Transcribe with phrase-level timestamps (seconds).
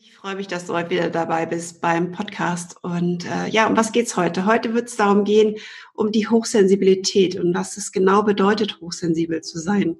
[0.00, 2.76] Ich freue mich, dass du heute wieder dabei bist beim Podcast.
[2.82, 4.46] Und äh, ja, um was geht's heute?
[4.46, 5.56] Heute wird es darum gehen,
[5.92, 9.96] um die Hochsensibilität und was es genau bedeutet, hochsensibel zu sein.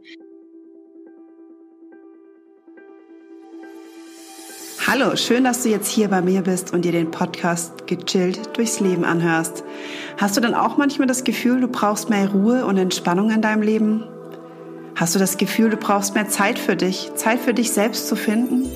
[4.86, 8.78] Hallo, schön, dass du jetzt hier bei mir bist und dir den Podcast gechillt durchs
[8.78, 9.64] Leben anhörst.
[10.16, 13.62] Hast du dann auch manchmal das Gefühl, du brauchst mehr Ruhe und Entspannung in deinem
[13.62, 14.04] Leben?
[14.94, 18.14] Hast du das Gefühl, du brauchst mehr Zeit für dich, Zeit für dich selbst zu
[18.14, 18.68] finden?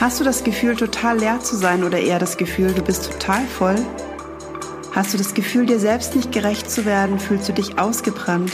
[0.00, 3.44] Hast du das Gefühl, total leer zu sein oder eher das Gefühl, du bist total
[3.46, 3.74] voll?
[4.92, 7.18] Hast du das Gefühl, dir selbst nicht gerecht zu werden?
[7.18, 8.52] Fühlst du dich ausgebrannt?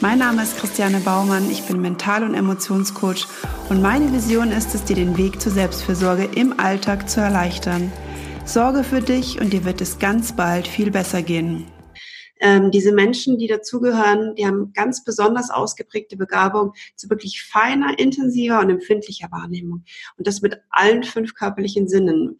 [0.00, 3.28] Mein Name ist Christiane Baumann, ich bin Mental- und Emotionscoach
[3.68, 7.92] und meine Vision ist es, dir den Weg zur Selbstfürsorge im Alltag zu erleichtern.
[8.44, 11.64] Sorge für dich und dir wird es ganz bald viel besser gehen.
[12.40, 18.60] Ähm, diese Menschen, die dazugehören, die haben ganz besonders ausgeprägte Begabung zu wirklich feiner, intensiver
[18.60, 19.84] und empfindlicher Wahrnehmung.
[20.18, 22.38] Und das mit allen fünf körperlichen Sinnen.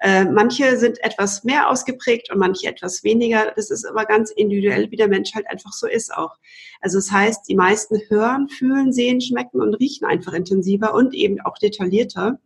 [0.00, 3.52] Äh, manche sind etwas mehr ausgeprägt und manche etwas weniger.
[3.56, 6.36] Das ist aber ganz individuell, wie der Mensch halt einfach so ist auch.
[6.80, 11.40] Also das heißt, die meisten hören, fühlen, sehen, schmecken und riechen einfach intensiver und eben
[11.40, 12.38] auch detaillierter.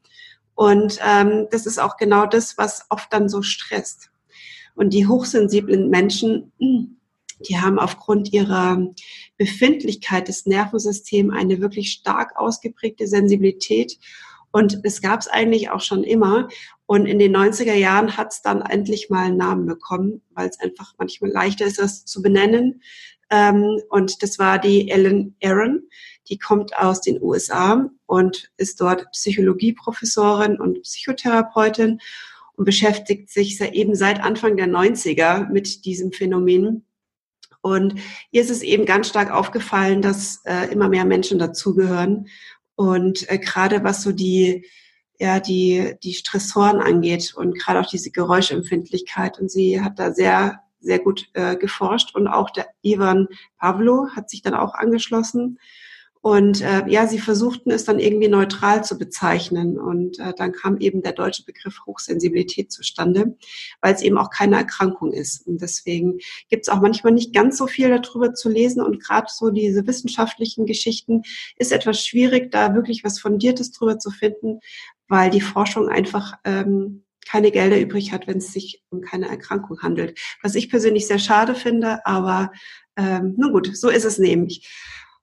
[0.55, 4.12] Und ähm, das ist auch genau das, was oft dann so stresst.
[4.75, 8.87] Und die hochsensiblen Menschen, die haben aufgrund ihrer
[9.37, 13.99] Befindlichkeit des Nervensystems eine wirklich stark ausgeprägte Sensibilität.
[14.51, 16.49] Und es gab es eigentlich auch schon immer.
[16.87, 20.61] Und in den 90er Jahren hat es dann endlich mal einen Namen bekommen, weil es
[20.61, 22.83] einfach manchmal leichter ist, das zu benennen.
[23.31, 25.89] Ähm, und das war die Ellen Aaron.
[26.29, 31.99] Die kommt aus den USA und ist dort Psychologieprofessorin und Psychotherapeutin
[32.57, 36.85] und beschäftigt sich eben seit Anfang der 90er mit diesem Phänomen.
[37.63, 37.95] Und
[38.33, 42.27] ihr ist es eben ganz stark aufgefallen, dass äh, immer mehr Menschen dazugehören.
[42.75, 44.67] Und äh, gerade was so die,
[45.19, 49.39] ja, die, die Stressoren angeht und gerade auch diese Geräuschempfindlichkeit.
[49.39, 52.15] Und sie hat da sehr, sehr gut äh, geforscht.
[52.17, 53.29] Und auch der Ivan
[53.59, 55.59] Pavlo hat sich dann auch angeschlossen.
[56.23, 59.77] Und äh, ja, sie versuchten es dann irgendwie neutral zu bezeichnen.
[59.77, 63.37] Und äh, dann kam eben der deutsche Begriff Hochsensibilität zustande,
[63.81, 65.45] weil es eben auch keine Erkrankung ist.
[65.49, 66.19] Und deswegen
[66.49, 68.83] gibt es auch manchmal nicht ganz so viel darüber zu lesen.
[68.83, 71.23] Und gerade so diese wissenschaftlichen Geschichten
[71.57, 74.61] ist etwas schwierig, da wirklich was Fundiertes drüber zu finden,
[75.09, 79.81] weil die Forschung einfach ähm, keine Gelder übrig hat, wenn es sich um keine Erkrankung
[79.83, 80.21] handelt.
[80.41, 82.53] Was ich persönlich sehr schade finde, aber
[82.97, 84.69] ähm, nun gut, so ist es nämlich.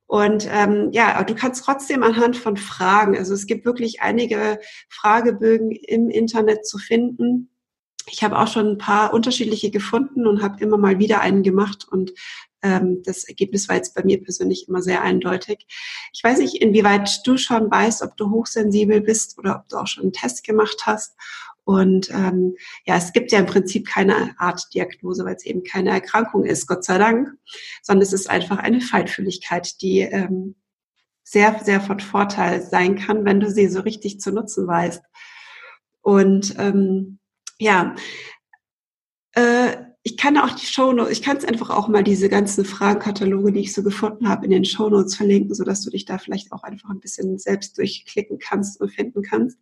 [0.09, 4.59] Und ähm, ja, du kannst trotzdem anhand von Fragen, also es gibt wirklich einige
[4.90, 7.52] Fragebögen im Internet zu finden.
[8.09, 11.86] Ich habe auch schon ein paar unterschiedliche gefunden und habe immer mal wieder einen gemacht
[11.92, 12.12] und
[12.64, 15.68] ähm, das Ergebnis war jetzt bei mir persönlich immer sehr eindeutig.
[16.12, 19.88] Ich weiß nicht, inwieweit du schon weißt, ob du hochsensibel bist oder ob du auch
[19.88, 21.14] schon einen Test gemacht hast
[21.69, 22.56] und ähm,
[22.88, 26.66] ja, es gibt ja im Prinzip keine Art Diagnose, weil es eben keine Erkrankung ist,
[26.66, 27.30] Gott sei Dank,
[27.84, 30.56] sondern es ist einfach eine Feinfühligkeit, die ähm,
[31.24, 35.03] sehr, sehr von Vorteil sein kann, wenn du sie so richtig zu nutzen weißt.
[36.02, 37.19] Und ähm,
[37.59, 37.94] ja,
[39.34, 43.52] äh, ich kann auch die Shownotes, ich kann es einfach auch mal diese ganzen Fragenkataloge,
[43.52, 46.63] die ich so gefunden habe, in den Shownotes verlinken, sodass du dich da vielleicht auch
[46.63, 49.59] einfach ein bisschen selbst durchklicken kannst und finden kannst.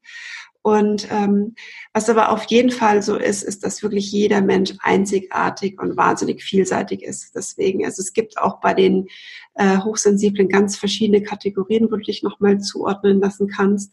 [0.61, 1.55] Und ähm,
[1.93, 6.43] was aber auf jeden Fall so ist, ist, dass wirklich jeder Mensch einzigartig und wahnsinnig
[6.43, 7.35] vielseitig ist.
[7.35, 9.07] Deswegen, also es gibt auch bei den
[9.57, 13.91] äh, Hochsensiblen ganz verschiedene Kategorien, wo du dich nochmal zuordnen lassen kannst.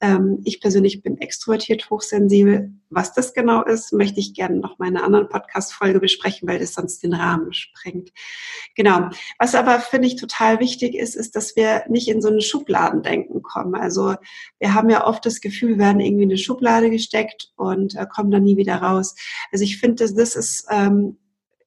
[0.00, 2.72] Ähm, ich persönlich bin extrovertiert hochsensibel.
[2.90, 7.02] Was das genau ist, möchte ich gerne noch einer anderen Podcast-Folge besprechen, weil das sonst
[7.02, 8.10] den Rahmen sprengt.
[8.74, 9.08] Genau.
[9.38, 13.42] Was aber, finde ich, total wichtig ist, ist, dass wir nicht in so ein Schubladendenken
[13.42, 13.74] kommen.
[13.76, 14.16] Also
[14.58, 18.06] wir haben ja oft das Gefühl, wir werden irgendwie in eine Schublade gesteckt und äh,
[18.12, 19.14] kommen dann nie wieder raus.
[19.52, 21.18] Also ich finde, das, das ist ähm,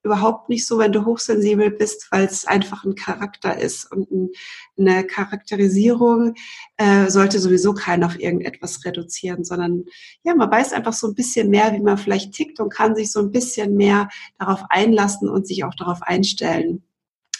[0.02, 3.90] überhaupt nicht so, wenn du hochsensibel bist, weil es einfach ein Charakter ist.
[3.90, 4.32] Und
[4.78, 6.34] eine Charakterisierung
[6.76, 9.84] äh, sollte sowieso keinen auf irgendetwas reduzieren, sondern
[10.22, 13.10] ja, man weiß einfach so ein bisschen mehr, wie man vielleicht tickt und kann sich
[13.10, 14.08] so ein bisschen mehr
[14.38, 16.82] darauf einlassen und sich auch darauf einstellen.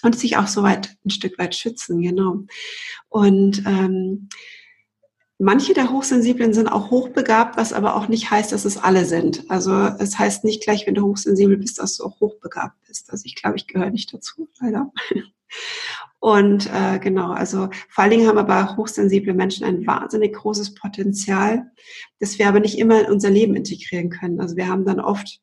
[0.03, 2.44] Und sich auch so weit ein Stück weit schützen, genau.
[3.09, 4.29] Und ähm,
[5.40, 9.49] Manche der Hochsensiblen sind auch hochbegabt, was aber auch nicht heißt, dass es alle sind.
[9.49, 13.11] Also es heißt nicht gleich, wenn du hochsensibel bist, dass du auch hochbegabt bist.
[13.12, 14.93] Also ich glaube, ich gehöre nicht dazu, leider.
[16.20, 21.70] Und äh, genau, also vor allen Dingen haben aber hochsensible Menschen ein wahnsinnig großes Potenzial,
[22.19, 24.40] das wir aber nicht immer in unser Leben integrieren können.
[24.40, 25.40] Also wir haben dann oft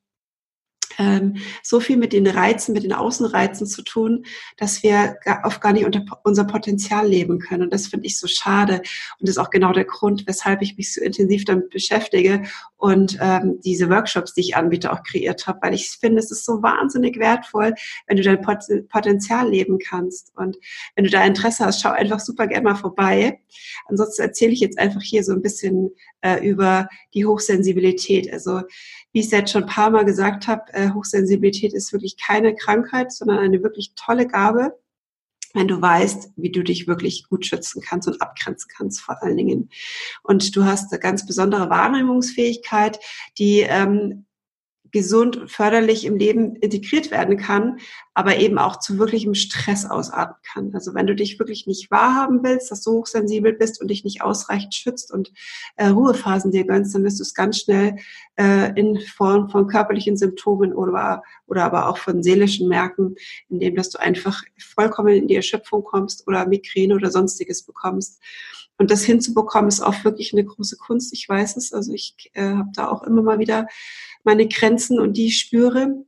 [0.98, 4.26] ähm, so viel mit den Reizen, mit den Außenreizen zu tun,
[4.58, 7.64] dass wir oft gar nicht unter unser Potenzial leben können.
[7.64, 8.76] Und das finde ich so schade.
[9.20, 12.44] Und das ist auch genau der Grund, weshalb ich mich so intensiv damit beschäftige
[12.78, 16.46] und ähm, diese Workshops, die ich anbiete, auch kreiert habe, weil ich finde, es ist
[16.46, 17.74] so wahnsinnig wertvoll,
[18.06, 20.32] wenn du dein Potenzial leben kannst.
[20.36, 20.58] Und
[20.96, 23.40] wenn du da Interesse hast, schau einfach super gerne mal vorbei.
[23.88, 28.32] Ansonsten erzähle ich jetzt einfach hier so ein bisschen äh, über die Hochsensibilität.
[28.32, 28.62] Also
[29.16, 32.54] wie ich es jetzt schon ein paar Mal gesagt habe, äh, Hochsensibilität ist wirklich keine
[32.54, 34.78] Krankheit, sondern eine wirklich tolle Gabe,
[35.54, 39.38] wenn du weißt, wie du dich wirklich gut schützen kannst und abgrenzen kannst vor allen
[39.38, 39.70] Dingen.
[40.22, 43.00] Und du hast eine ganz besondere Wahrnehmungsfähigkeit,
[43.38, 44.26] die ähm,
[44.92, 47.80] gesund und förderlich im Leben integriert werden kann,
[48.14, 50.72] aber eben auch zu wirklichem Stress ausarten kann.
[50.74, 54.22] Also wenn du dich wirklich nicht wahrhaben willst, dass du hochsensibel bist und dich nicht
[54.22, 55.32] ausreichend schützt und
[55.76, 57.98] äh, Ruhephasen dir gönnst, dann wirst du es ganz schnell
[58.38, 63.16] äh, in Form von körperlichen Symptomen oder, oder aber auch von seelischen merken,
[63.50, 68.22] indem dass du einfach vollkommen in die Erschöpfung kommst oder Migräne oder sonstiges bekommst.
[68.78, 71.14] Und das hinzubekommen ist auch wirklich eine große Kunst.
[71.14, 71.72] Ich weiß es.
[71.72, 73.68] Also ich äh, habe da auch immer mal wieder
[74.24, 76.06] meine Grenzen und die spüre.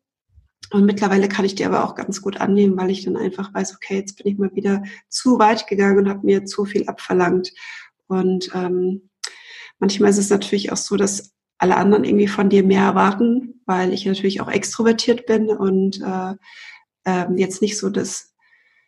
[0.71, 3.75] Und mittlerweile kann ich die aber auch ganz gut annehmen, weil ich dann einfach weiß,
[3.75, 7.53] okay, jetzt bin ich mal wieder zu weit gegangen und habe mir zu viel abverlangt.
[8.07, 9.09] Und ähm,
[9.79, 13.93] manchmal ist es natürlich auch so, dass alle anderen irgendwie von dir mehr erwarten, weil
[13.93, 16.33] ich natürlich auch extrovertiert bin und äh,
[17.05, 18.33] äh, jetzt nicht so das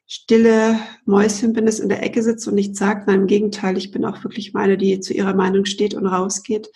[0.06, 3.08] stille Mäuschen bin, das in der Ecke sitzt und nichts sagt.
[3.08, 6.70] Nein, im Gegenteil, ich bin auch wirklich meine, die zu ihrer Meinung steht und rausgeht.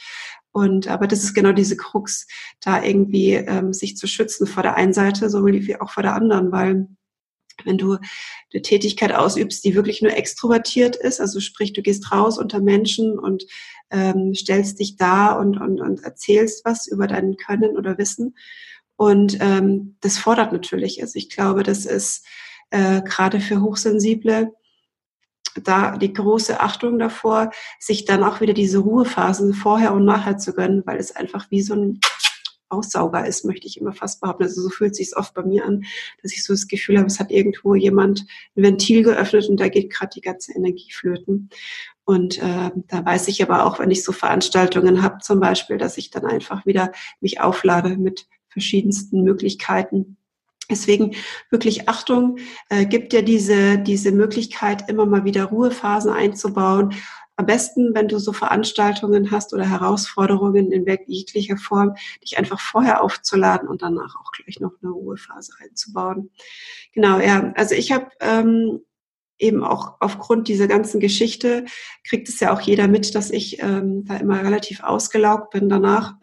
[0.54, 2.28] Und aber das ist genau diese Krux,
[2.62, 6.14] da irgendwie ähm, sich zu schützen vor der einen Seite, sowohl wie auch vor der
[6.14, 6.88] anderen, weil
[7.66, 7.98] wenn du
[8.54, 13.18] eine Tätigkeit ausübst, die wirklich nur extrovertiert ist, also sprich, du gehst raus unter Menschen
[13.18, 13.44] und
[13.92, 18.36] ähm, stellst dich da und, und, und erzählst was über dein Können oder Wissen.
[18.96, 21.02] Und ähm, das fordert natürlich.
[21.02, 22.26] Also ich glaube, das ist
[22.70, 24.54] äh, gerade für Hochsensible
[25.62, 30.54] da die große Achtung davor, sich dann auch wieder diese Ruhephasen vorher und nachher zu
[30.54, 32.00] gönnen, weil es einfach wie so ein
[32.74, 34.44] Aussauger ist, möchte ich immer fast behaupten.
[34.44, 35.86] Also so fühlt sich oft bei mir an,
[36.22, 38.26] dass ich so das Gefühl habe, es hat irgendwo jemand
[38.58, 41.50] ein Ventil geöffnet und da geht gerade die ganze Energie flöten.
[42.06, 45.98] Und äh, da weiß ich aber auch, wenn ich so Veranstaltungen habe, zum Beispiel, dass
[45.98, 46.92] ich dann einfach wieder
[47.22, 50.18] mich auflade mit verschiedensten Möglichkeiten,
[50.70, 51.16] Deswegen
[51.50, 52.38] wirklich Achtung,
[52.70, 56.94] äh, gibt dir diese, diese Möglichkeit, immer mal wieder Ruhephasen einzubauen.
[57.36, 63.04] Am besten, wenn du so Veranstaltungen hast oder Herausforderungen in jeglicher Form, dich einfach vorher
[63.04, 66.30] aufzuladen und danach auch gleich noch eine Ruhephase einzubauen.
[66.94, 67.52] Genau, ja.
[67.56, 68.82] Also ich habe ähm,
[69.40, 71.66] eben auch aufgrund dieser ganzen Geschichte,
[72.08, 76.16] kriegt es ja auch jeder mit, dass ich ähm, da immer relativ ausgelaugt bin danach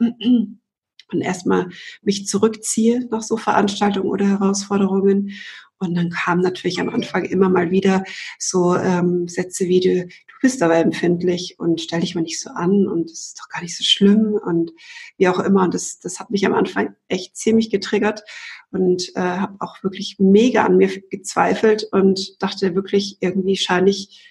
[1.12, 1.68] und erstmal
[2.02, 5.32] mich zurückziehe nach so Veranstaltungen oder Herausforderungen.
[5.78, 8.04] Und dann kam natürlich am Anfang immer mal wieder
[8.38, 12.50] so ähm, Sätze wie du, du bist aber empfindlich und stell dich mal nicht so
[12.50, 14.72] an und es ist doch gar nicht so schlimm und
[15.16, 15.62] wie auch immer.
[15.62, 18.22] Und das, das hat mich am Anfang echt ziemlich getriggert
[18.70, 24.26] und äh, habe auch wirklich mega an mir gezweifelt und dachte wirklich, irgendwie scheine ich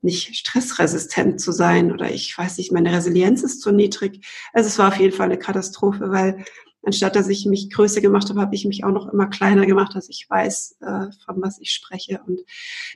[0.00, 4.26] nicht stressresistent zu sein oder ich weiß nicht, meine Resilienz ist zu niedrig.
[4.52, 6.44] Also es war auf jeden Fall eine Katastrophe, weil
[6.84, 9.94] anstatt dass ich mich größer gemacht habe, habe ich mich auch noch immer kleiner gemacht,
[9.94, 12.20] dass ich weiß, äh, von was ich spreche.
[12.26, 12.40] Und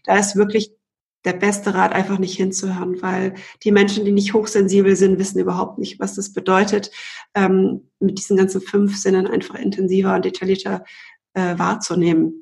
[0.04, 0.72] da ist wirklich
[1.25, 5.78] der beste Rat, einfach nicht hinzuhören, weil die Menschen, die nicht hochsensibel sind, wissen überhaupt
[5.78, 6.90] nicht, was das bedeutet,
[7.34, 10.84] ähm, mit diesen ganzen fünf Sinnen einfach intensiver und detaillierter
[11.34, 12.42] äh, wahrzunehmen.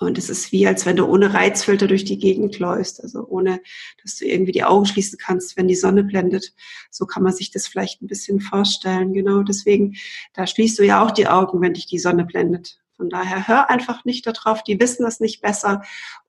[0.00, 3.60] Und es ist wie, als wenn du ohne Reizfilter durch die Gegend läufst, also ohne,
[4.02, 6.52] dass du irgendwie die Augen schließen kannst, wenn die Sonne blendet.
[6.90, 9.12] So kann man sich das vielleicht ein bisschen vorstellen.
[9.12, 9.96] Genau deswegen,
[10.32, 12.80] da schließt du ja auch die Augen, wenn dich die Sonne blendet.
[12.96, 15.82] Von daher hör einfach nicht darauf, die wissen das nicht besser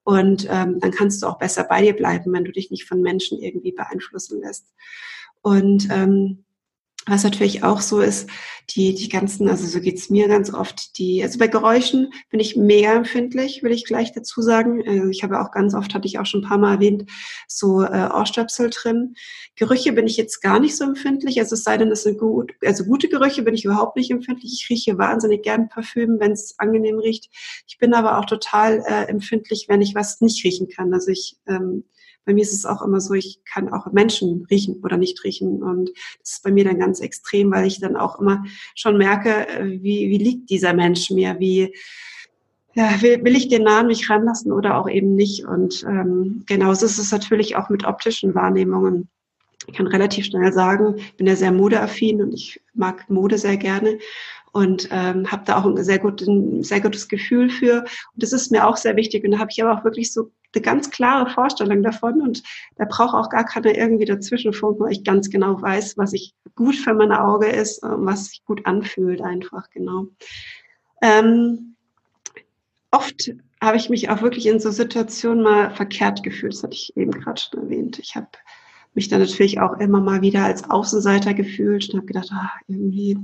[0.03, 3.01] und ähm, dann kannst du auch besser bei dir bleiben, wenn du dich nicht von
[3.01, 4.73] Menschen irgendwie beeinflussen lässt.
[5.41, 6.44] Und ähm,
[7.07, 8.29] was natürlich auch so ist,
[8.71, 12.55] die, die ganzen, also so geht's mir ganz oft, die, also bei Geräuschen bin ich
[12.55, 14.81] mega empfindlich, will ich gleich dazu sagen.
[14.87, 17.09] Also ich habe auch ganz oft, hatte ich auch schon ein paar Mal erwähnt,
[17.47, 19.15] so äh, Ohrstöpsel drin.
[19.55, 22.53] Gerüche bin ich jetzt gar nicht so empfindlich, also es sei denn, es sind gut,
[22.63, 24.51] also gute Gerüche bin ich überhaupt nicht empfindlich.
[24.53, 27.29] Ich rieche wahnsinnig gern Parfüm, wenn es angenehm riecht.
[27.67, 30.91] Ich bin aber auch total äh, empfindlich, wenn ich was nicht riechen kann.
[30.91, 31.83] Also ich ähm,
[32.25, 35.61] bei mir ist es auch immer so, ich kann auch Menschen riechen oder nicht riechen.
[35.61, 39.47] Und das ist bei mir dann ganz extrem, weil ich dann auch immer schon merke,
[39.47, 41.73] äh, wie, wie liegt dieser Mensch mir, wie,
[42.73, 45.45] ja, will, will ich den nah an mich ranlassen oder auch eben nicht.
[45.45, 49.07] Und ähm, genauso ist es natürlich auch mit optischen Wahrnehmungen.
[49.67, 53.57] Ich kann relativ schnell sagen, ich bin ja sehr modeaffin und ich mag Mode sehr
[53.57, 53.97] gerne.
[54.55, 57.81] Und ähm, habe da auch ein sehr, gut, ein sehr gutes Gefühl für.
[57.81, 59.25] Und das ist mir auch sehr wichtig.
[59.25, 62.41] Und da habe ich aber auch wirklich so eine ganz klare Vorstellung davon und
[62.77, 66.33] da braucht auch gar keiner irgendwie dazwischen funken, weil ich ganz genau weiß, was ich
[66.55, 70.05] gut für mein Auge ist, was sich gut anfühlt einfach, genau.
[71.01, 71.75] Ähm,
[72.91, 76.95] oft habe ich mich auch wirklich in so Situationen mal verkehrt gefühlt, das hatte ich
[76.95, 77.99] eben gerade schon erwähnt.
[77.99, 78.29] Ich habe
[78.93, 83.17] mich dann natürlich auch immer mal wieder als Außenseiter gefühlt und habe gedacht, ah, irgendwie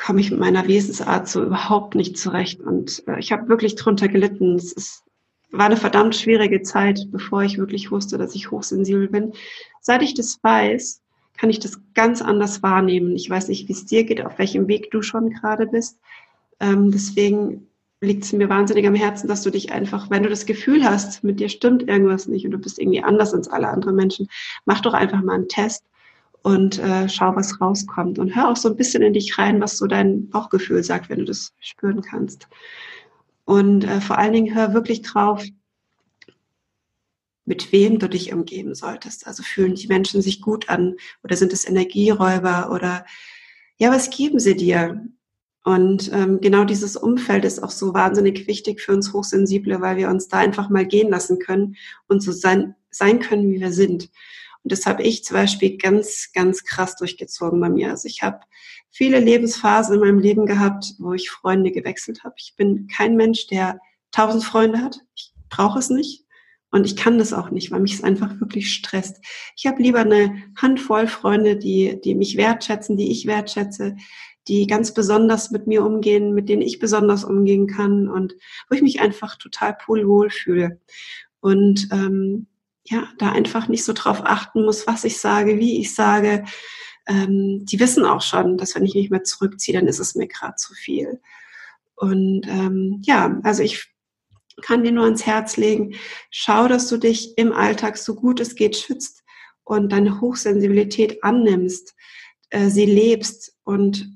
[0.00, 2.60] komme ich mit meiner Wesensart so überhaupt nicht zurecht.
[2.60, 4.54] Und äh, ich habe wirklich drunter gelitten.
[4.56, 5.04] Es ist,
[5.50, 9.32] war eine verdammt schwierige Zeit, bevor ich wirklich wusste, dass ich hochsensibel bin.
[9.80, 11.02] Seit ich das weiß,
[11.36, 13.14] kann ich das ganz anders wahrnehmen.
[13.14, 15.98] Ich weiß nicht, wie es dir geht, auf welchem Weg du schon gerade bist.
[16.60, 17.66] Ähm, deswegen
[18.00, 21.22] liegt es mir wahnsinnig am Herzen, dass du dich einfach, wenn du das Gefühl hast,
[21.22, 24.28] mit dir stimmt irgendwas nicht und du bist irgendwie anders als alle anderen Menschen,
[24.64, 25.84] mach doch einfach mal einen Test
[26.42, 28.18] und äh, schau, was rauskommt.
[28.18, 31.20] Und hör auch so ein bisschen in dich rein, was so dein Bauchgefühl sagt, wenn
[31.20, 32.48] du das spüren kannst.
[33.44, 35.44] Und äh, vor allen Dingen hör wirklich drauf,
[37.44, 39.26] mit wem du dich umgeben solltest.
[39.26, 43.04] Also fühlen die Menschen sich gut an oder sind es Energieräuber oder
[43.76, 45.04] ja, was geben sie dir?
[45.64, 50.08] Und ähm, genau dieses Umfeld ist auch so wahnsinnig wichtig für uns Hochsensible, weil wir
[50.08, 51.76] uns da einfach mal gehen lassen können
[52.08, 54.10] und so sein, sein können, wie wir sind.
[54.62, 57.90] Und das habe ich zum Beispiel ganz, ganz krass durchgezogen bei mir.
[57.90, 58.40] Also ich habe
[58.90, 62.34] viele Lebensphasen in meinem Leben gehabt, wo ich Freunde gewechselt habe.
[62.38, 65.00] Ich bin kein Mensch, der tausend Freunde hat.
[65.14, 66.24] Ich brauche es nicht.
[66.72, 69.16] Und ich kann das auch nicht, weil mich es einfach wirklich stresst.
[69.56, 73.96] Ich habe lieber eine Handvoll Freunde, die, die mich wertschätzen, die ich wertschätze,
[74.46, 78.34] die ganz besonders mit mir umgehen, mit denen ich besonders umgehen kann und
[78.68, 80.80] wo ich mich einfach total poolwohl fühle.
[81.40, 82.46] Und ähm,
[82.84, 86.44] ja, da einfach nicht so drauf achten muss, was ich sage, wie ich sage.
[87.06, 90.28] Ähm, die wissen auch schon, dass wenn ich mich mehr zurückziehe, dann ist es mir
[90.28, 91.20] gerade zu viel.
[91.96, 93.92] Und ähm, ja, also ich
[94.62, 95.94] kann dir nur ans Herz legen,
[96.30, 99.22] schau, dass du dich im Alltag so gut es geht schützt
[99.64, 101.94] und deine Hochsensibilität annimmst,
[102.50, 104.08] äh, sie lebst und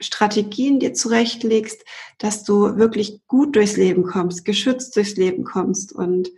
[0.00, 1.84] Strategien dir zurechtlegst,
[2.18, 6.30] dass du wirklich gut durchs Leben kommst, geschützt durchs Leben kommst und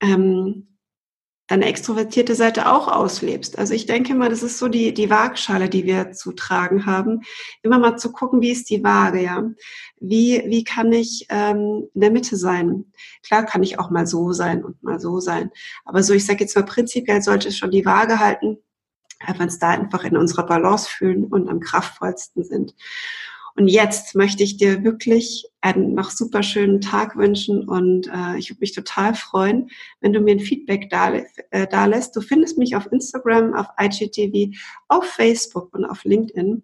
[0.00, 0.68] ähm,
[1.48, 3.58] deine extrovertierte Seite auch auslebst.
[3.58, 7.22] Also ich denke mal, das ist so die, die Waagschale, die wir zu tragen haben.
[7.62, 9.42] Immer mal zu gucken, wie ist die Waage, ja?
[9.98, 12.92] Wie, wie kann ich ähm, in der Mitte sein?
[13.22, 15.50] Klar kann ich auch mal so sein und mal so sein.
[15.86, 18.58] Aber so, ich sage jetzt mal, prinzipiell sollte es schon die Waage halten,
[19.26, 22.74] weil wir uns da einfach in unserer Balance fühlen und am kraftvollsten sind.
[23.58, 28.50] Und jetzt möchte ich dir wirklich einen noch super schönen Tag wünschen und äh, ich
[28.50, 29.68] würde mich total freuen,
[30.00, 31.12] wenn du mir ein Feedback da,
[31.50, 32.14] äh, da lässt.
[32.14, 36.62] Du findest mich auf Instagram, auf IGTV, auf Facebook und auf LinkedIn.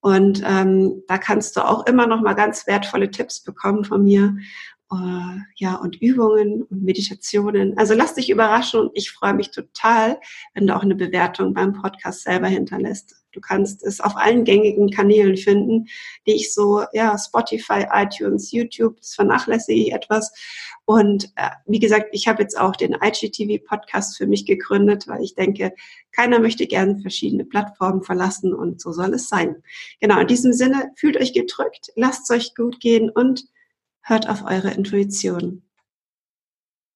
[0.00, 4.36] Und ähm, da kannst du auch immer noch mal ganz wertvolle Tipps bekommen von mir
[4.92, 7.78] äh, ja, und Übungen und Meditationen.
[7.78, 10.20] Also lass dich überraschen und ich freue mich total,
[10.52, 13.23] wenn du auch eine Bewertung beim Podcast selber hinterlässt.
[13.34, 15.86] Du kannst es auf allen gängigen Kanälen finden,
[16.26, 20.32] die ich so, ja, Spotify, iTunes, YouTube, das vernachlässige ich etwas.
[20.84, 25.34] Und äh, wie gesagt, ich habe jetzt auch den IGTV-Podcast für mich gegründet, weil ich
[25.34, 25.72] denke,
[26.12, 29.62] keiner möchte gerne verschiedene Plattformen verlassen und so soll es sein.
[30.00, 33.44] Genau, in diesem Sinne, fühlt euch gedrückt, lasst es euch gut gehen und
[34.02, 35.62] hört auf eure Intuition.